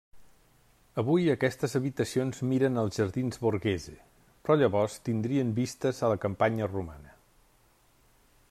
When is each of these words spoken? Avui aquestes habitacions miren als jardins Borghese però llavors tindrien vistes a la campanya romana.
Avui 1.01 1.27
aquestes 1.33 1.75
habitacions 1.79 2.39
miren 2.53 2.81
als 2.83 2.97
jardins 3.01 3.37
Borghese 3.43 3.93
però 4.47 4.59
llavors 4.63 4.97
tindrien 5.09 5.55
vistes 5.63 5.99
a 6.09 6.13
la 6.15 6.21
campanya 6.25 6.71
romana. 6.75 7.17